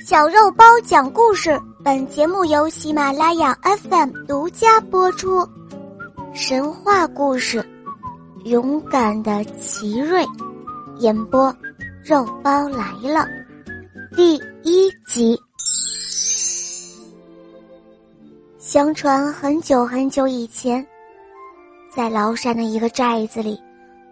[0.00, 5.46] 小肉包讲故事，本节目由喜马拉雅 FM 独家播出。
[6.32, 7.62] 神话故事，
[8.44, 10.24] 勇敢的奇瑞，
[11.00, 11.54] 演播，
[12.02, 13.28] 肉包来了，
[14.16, 15.38] 第一集。
[18.58, 20.84] 相传很久很久以前，
[21.94, 23.60] 在崂山的一个寨子里，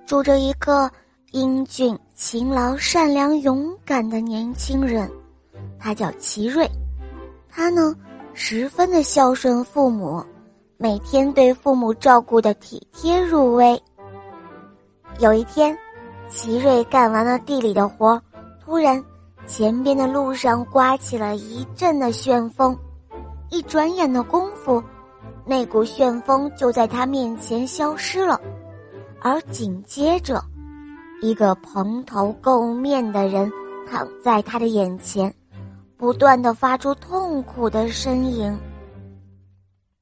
[0.07, 0.91] 住着一个
[1.30, 5.11] 英俊、勤劳、善良、勇敢的年轻人。
[5.79, 6.68] 他叫奇瑞，
[7.48, 7.94] 他呢
[8.34, 10.22] 十分的孝顺父母，
[10.76, 13.80] 每天对父母照顾的体贴入微。
[15.18, 15.76] 有一天，
[16.29, 18.20] 奇瑞干完了地里的活，
[18.64, 19.03] 突然
[19.46, 22.76] 前边的路上刮起了一阵的旋风，
[23.50, 24.82] 一转眼的功夫，
[25.45, 28.40] 那股旋风就在他面前消失了，
[29.20, 30.40] 而紧接着，
[31.22, 33.50] 一个蓬头垢面的人
[33.91, 35.34] 躺在他的眼前。
[35.98, 38.56] 不断的发出痛苦的呻吟。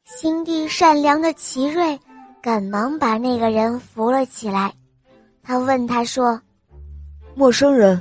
[0.05, 1.98] 心地善良的奇瑞
[2.43, 4.73] 赶忙把那个人扶了起来。
[5.43, 6.39] 他问他说
[7.34, 8.01] ：“陌生人，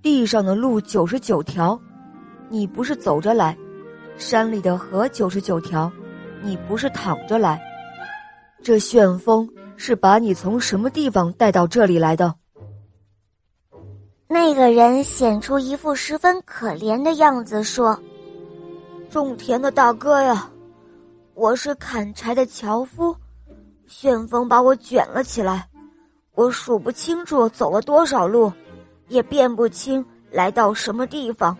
[0.00, 1.78] 地上的路九十九条，
[2.48, 3.52] 你不是走着来；
[4.16, 5.90] 山里的河九十九条，
[6.40, 7.60] 你不是躺着来。
[8.62, 12.32] 这旋风是把你从什么地方带到这里来的？”
[14.30, 17.98] 那个人显出一副十分可怜的样子，说
[19.08, 20.50] ：“种田的大哥呀，
[21.32, 23.16] 我是砍柴的樵夫，
[23.86, 25.66] 旋风把我卷了起来，
[26.34, 28.52] 我数不清楚走了多少路，
[29.08, 31.56] 也辨不清来到什么地方，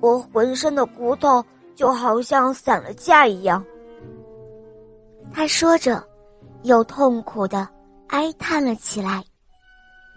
[0.00, 1.42] 我浑身的骨头
[1.74, 3.64] 就好像散了架一样。”
[5.32, 6.06] 他说着，
[6.62, 7.66] 又痛苦的
[8.08, 9.24] 哀叹了起来。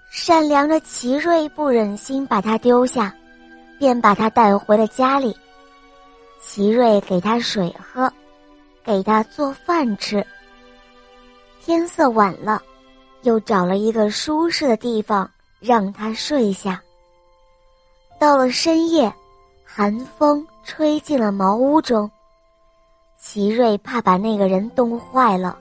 [0.10, 3.14] 善良的奇瑞不忍心把他丢下，
[3.78, 5.36] 便把他带回了家里。
[6.42, 8.12] 奇瑞给他水喝，
[8.84, 10.26] 给他做饭吃。
[11.62, 12.62] 天色晚了，
[13.22, 15.30] 又找了一个舒适的地方
[15.60, 16.82] 让他睡下。
[18.20, 19.14] 到了深夜，
[19.64, 22.10] 寒风吹进了茅屋中。
[23.20, 25.56] 奇瑞怕把那个人冻坏了，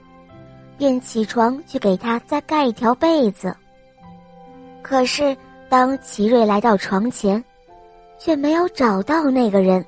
[0.79, 3.55] 便起床去给他再盖一条被子。
[4.83, 5.37] 可是，
[5.69, 7.43] 当奇瑞来到床前，
[8.19, 9.85] 却没有找到那个人。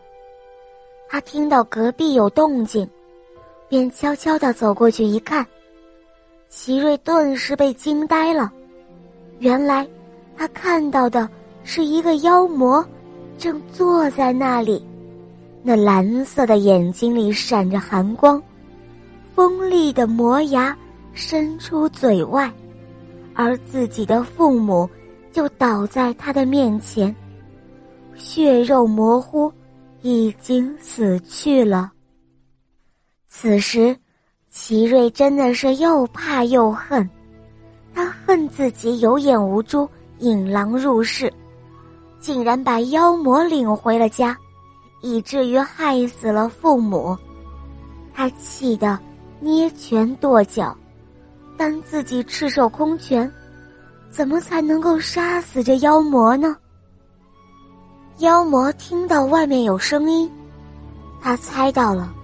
[1.09, 2.89] 他听到隔壁有动静，
[3.69, 5.47] 便悄悄地走过去一看，
[6.49, 8.53] 奇瑞顿时被惊呆了。
[9.39, 9.89] 原来，
[10.37, 11.29] 他看到的
[11.65, 12.85] 是一个妖魔，
[13.39, 14.85] 正坐在那里，
[15.63, 18.41] 那蓝色的眼睛里闪着寒光，
[19.35, 20.77] 锋利的磨牙
[21.15, 22.53] 伸出嘴外。
[23.43, 24.87] 而自己的父母
[25.33, 27.15] 就倒在他的面前，
[28.15, 29.51] 血肉模糊，
[30.03, 31.91] 已经死去了。
[33.29, 33.97] 此时，
[34.51, 37.09] 奇瑞真的是又怕又恨，
[37.95, 41.33] 他恨自己有眼无珠，引狼入室，
[42.19, 44.37] 竟然把妖魔领回了家，
[45.01, 47.17] 以至于害死了父母。
[48.13, 48.99] 他气得
[49.41, 50.77] 捏拳跺脚。
[51.61, 53.31] 但自己赤手空拳，
[54.09, 56.57] 怎么才能够杀死这妖魔呢？
[58.21, 60.33] 妖魔听到外面有声音，
[61.21, 62.15] 他猜到了，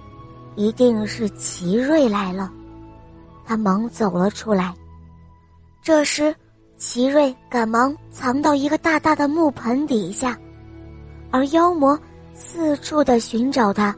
[0.54, 2.50] 一定是奇瑞来了，
[3.44, 4.74] 他忙走了出来。
[5.82, 6.34] 这时，
[6.78, 10.34] 奇瑞赶忙藏到一个大大的木盆底下，
[11.30, 11.98] 而妖魔
[12.32, 13.94] 四处的寻找他，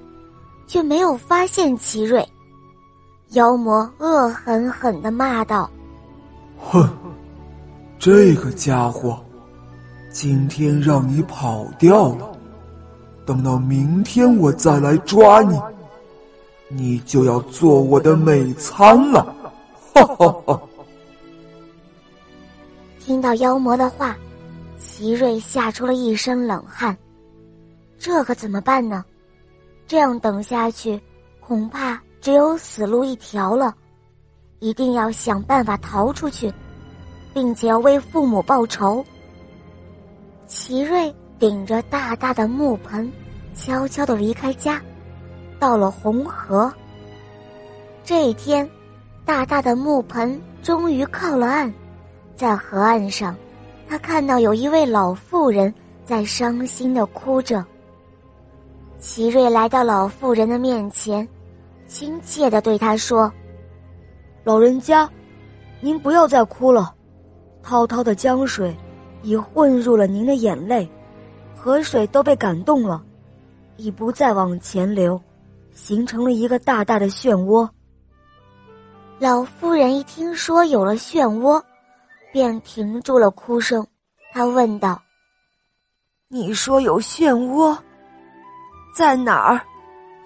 [0.67, 2.29] 却没有发现奇瑞。
[3.31, 5.71] 妖魔恶狠狠的骂道
[6.59, 6.89] ：“哼，
[7.99, 9.23] 这个家伙，
[10.11, 12.33] 今天让你跑掉了，
[13.27, 15.61] 等到明天我再来抓你，
[16.69, 19.35] 你就要做我的美餐了！”
[19.95, 20.61] 哈哈哈！
[22.99, 24.17] 听到妖魔的话，
[24.79, 26.97] 奇瑞吓出了一身冷汗。
[27.99, 29.05] 这可怎么办呢？
[29.87, 30.99] 这样等下去，
[31.41, 32.01] 恐怕……
[32.21, 33.75] 只有死路一条了，
[34.59, 36.53] 一定要想办法逃出去，
[37.33, 39.05] 并且要为父母报仇。
[40.47, 43.11] 奇瑞顶着大大的木盆，
[43.55, 44.83] 悄悄的离开家，
[45.59, 46.73] 到了红河。
[48.05, 48.69] 这一天，
[49.25, 51.73] 大大的木盆终于靠了岸，
[52.35, 53.37] 在河岸上，
[53.87, 55.73] 他看到有一位老妇人
[56.05, 57.65] 在伤心的哭着。
[58.99, 61.27] 奇瑞来到老妇人的面前。
[61.89, 63.33] 亲切的对他说
[64.45, 65.11] ：“老人家，
[65.81, 66.95] 您不要再哭了，
[67.63, 68.77] 滔滔的江水
[69.23, 70.89] 已混入了您的眼泪，
[71.57, 73.03] 河水都被感动了，
[73.77, 75.21] 已不再往前流，
[75.73, 77.69] 形成了一个大大的漩涡。
[79.19, 81.61] 老妇人一听说有了漩涡，
[82.33, 83.85] 便停住了哭声。
[84.33, 85.01] 她问道
[86.29, 87.77] ：“你说有漩涡，
[88.95, 89.61] 在哪儿？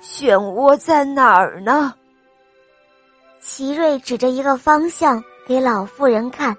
[0.02, 1.94] 漩涡在哪儿呢？”
[3.40, 6.56] 奇瑞指着一个方向给老妇人看。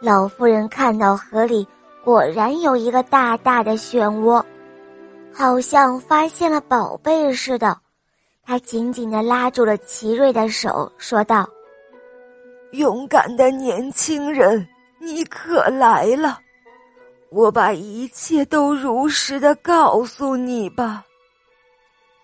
[0.00, 1.66] 老妇人看到河里
[2.04, 4.44] 果然有一个大大的漩涡，
[5.32, 7.78] 好像发现了宝贝似的。
[8.44, 11.48] 他紧紧的拉住了奇瑞的手，说道
[12.72, 14.64] ：“勇敢的年轻人，
[15.00, 16.38] 你可来了！
[17.30, 21.02] 我把一切都如实的告诉你吧。”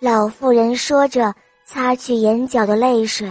[0.02, 1.32] 老妇人说着，
[1.64, 3.30] 擦去眼角的泪水，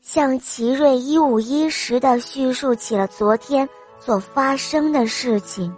[0.00, 3.68] 向奇瑞一五一十的叙述起了昨天
[3.98, 5.70] 所发生的事情。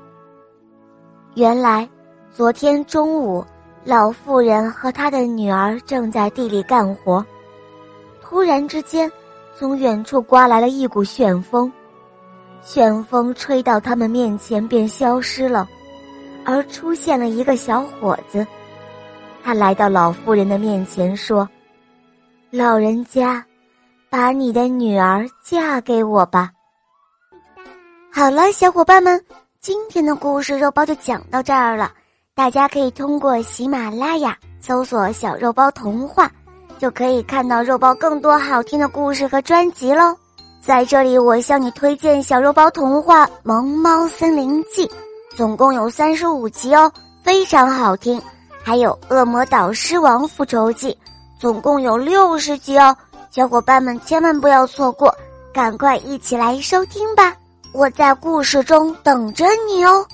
[1.34, 1.88] 原来，
[2.32, 3.44] 昨天中午。
[3.84, 7.24] 老妇人和她的女儿正在地里干活，
[8.22, 9.10] 突然之间，
[9.56, 11.72] 从远处刮来了一股旋风，
[12.62, 15.68] 旋风吹到他们面前便消失了，
[16.44, 18.46] 而出现了一个小伙子，
[19.48, 21.48] 他来到老妇人的面前说
[22.52, 23.42] ：“老人家，
[24.10, 26.50] 把你的女儿嫁给我吧。”
[28.12, 29.18] 好了，小伙伴们，
[29.58, 31.90] 今天的故事肉包就讲到这儿了。
[32.34, 36.30] 大家可以通过喜马拉雅搜索“小肉包童话”，
[36.76, 40.14] 就可以看到肉包更多好听的故事和专辑喽。
[40.60, 44.86] 在这里，我向你推荐《小肉包童话·萌猫森林记》，
[45.34, 46.92] 总共有三十五集哦，
[47.22, 48.20] 非常好听。
[48.68, 50.90] 还有《恶魔导师王复仇记》，
[51.40, 52.94] 总共有六十集哦，
[53.30, 55.10] 小伙伴们千万不要错过，
[55.54, 57.34] 赶快一起来收听吧！
[57.72, 60.06] 我在故事中等着你哦。